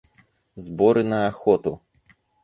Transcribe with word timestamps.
Сборы 0.67 1.03
на 1.11 1.19
охоту. 1.27 1.73